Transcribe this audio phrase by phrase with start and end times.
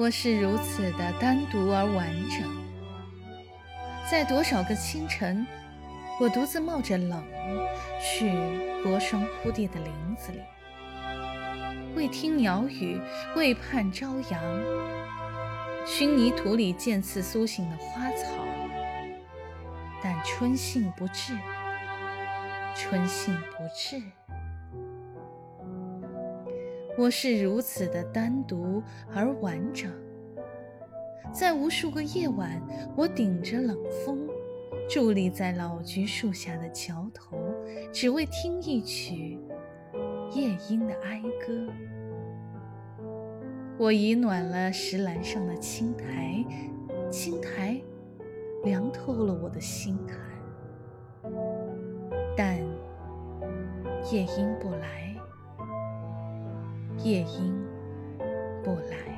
[0.00, 2.50] 我是如此的单独而完整，
[4.10, 5.46] 在多少个清晨，
[6.18, 7.22] 我独自冒着冷
[8.00, 8.32] 去
[8.82, 10.40] 薄霜铺地的林子里，
[11.94, 12.98] 为听鸟语，
[13.36, 14.42] 为盼朝阳，
[15.86, 18.26] 寻泥土里渐次苏醒的花草，
[20.02, 21.36] 但春信不至，
[22.74, 24.00] 春信不至。
[27.00, 28.82] 我是如此的单独
[29.14, 29.90] 而完整，
[31.32, 32.60] 在无数个夜晚，
[32.94, 34.28] 我顶着冷风，
[34.86, 37.38] 伫立在老橘树下的桥头，
[37.90, 39.38] 只为听一曲
[40.34, 41.72] 夜莺的哀歌。
[43.78, 46.44] 我已暖了石栏上的青苔，
[47.10, 47.80] 青苔
[48.62, 51.32] 凉透了我的心坎，
[52.36, 52.58] 但
[54.12, 55.09] 夜莺不来。
[57.02, 57.52] 夜莺
[58.62, 59.09] 不来。